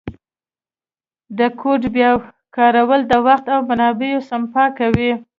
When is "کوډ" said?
1.59-1.81